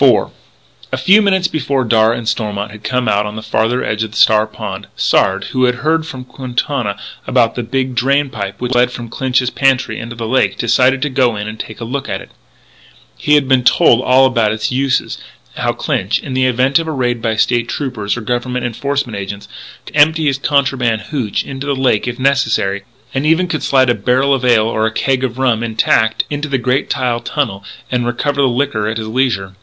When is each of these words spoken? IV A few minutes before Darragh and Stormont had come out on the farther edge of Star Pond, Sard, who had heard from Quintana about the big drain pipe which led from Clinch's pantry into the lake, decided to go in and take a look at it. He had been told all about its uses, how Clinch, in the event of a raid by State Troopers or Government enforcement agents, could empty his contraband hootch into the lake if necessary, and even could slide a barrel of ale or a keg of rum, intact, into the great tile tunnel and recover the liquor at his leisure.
IV 0.00 0.28
A 0.92 0.96
few 0.96 1.20
minutes 1.20 1.46
before 1.46 1.84
Darragh 1.84 2.16
and 2.16 2.26
Stormont 2.26 2.70
had 2.70 2.82
come 2.82 3.06
out 3.06 3.26
on 3.26 3.36
the 3.36 3.42
farther 3.42 3.84
edge 3.84 4.02
of 4.02 4.14
Star 4.14 4.46
Pond, 4.46 4.86
Sard, 4.96 5.44
who 5.52 5.64
had 5.64 5.74
heard 5.74 6.06
from 6.06 6.24
Quintana 6.24 6.96
about 7.26 7.54
the 7.54 7.62
big 7.64 7.94
drain 7.94 8.30
pipe 8.30 8.58
which 8.62 8.72
led 8.74 8.90
from 8.90 9.10
Clinch's 9.10 9.50
pantry 9.50 9.98
into 10.00 10.16
the 10.16 10.28
lake, 10.28 10.56
decided 10.56 11.02
to 11.02 11.10
go 11.10 11.36
in 11.36 11.46
and 11.46 11.60
take 11.60 11.80
a 11.80 11.84
look 11.84 12.08
at 12.08 12.22
it. 12.22 12.30
He 13.18 13.34
had 13.34 13.46
been 13.46 13.62
told 13.64 14.00
all 14.02 14.24
about 14.24 14.52
its 14.52 14.72
uses, 14.72 15.18
how 15.56 15.72
Clinch, 15.72 16.18
in 16.20 16.32
the 16.32 16.46
event 16.46 16.78
of 16.78 16.86
a 16.88 16.92
raid 16.92 17.20
by 17.20 17.36
State 17.36 17.68
Troopers 17.68 18.16
or 18.16 18.22
Government 18.22 18.64
enforcement 18.64 19.18
agents, 19.18 19.48
could 19.84 19.94
empty 19.96 20.24
his 20.26 20.38
contraband 20.38 21.08
hootch 21.10 21.44
into 21.44 21.66
the 21.66 21.76
lake 21.76 22.08
if 22.08 22.18
necessary, 22.18 22.84
and 23.12 23.26
even 23.26 23.48
could 23.48 23.62
slide 23.62 23.90
a 23.90 23.94
barrel 23.94 24.32
of 24.32 24.46
ale 24.46 24.66
or 24.68 24.86
a 24.86 24.92
keg 24.92 25.22
of 25.24 25.36
rum, 25.36 25.62
intact, 25.62 26.24
into 26.30 26.48
the 26.48 26.58
great 26.58 26.88
tile 26.88 27.20
tunnel 27.20 27.62
and 27.90 28.06
recover 28.06 28.40
the 28.40 28.48
liquor 28.48 28.86
at 28.88 28.96
his 28.96 29.08
leisure. 29.08 29.56